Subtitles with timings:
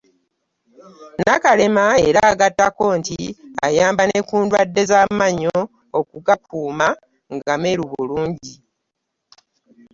[1.21, 3.19] Nakalema era agattako nti
[3.67, 5.57] ayamba ne ku ndwadde z’amannyo
[5.99, 6.87] okugakuuma
[7.35, 8.53] nga meeru bulungi.